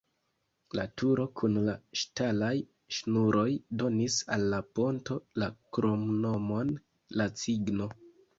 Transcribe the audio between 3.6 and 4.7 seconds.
donis al la